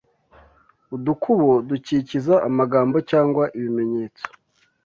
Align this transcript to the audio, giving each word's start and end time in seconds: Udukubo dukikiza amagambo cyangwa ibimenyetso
Udukubo 0.95 1.49
dukikiza 1.69 2.33
amagambo 2.47 2.97
cyangwa 3.09 3.43
ibimenyetso 3.57 4.23